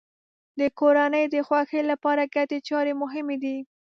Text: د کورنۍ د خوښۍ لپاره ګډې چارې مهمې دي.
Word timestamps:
د 0.59 0.61
کورنۍ 0.79 1.25
د 1.33 1.35
خوښۍ 1.47 1.81
لپاره 1.91 2.31
ګډې 2.35 2.59
چارې 2.67 2.93
مهمې 3.01 3.37
دي. 3.43 3.57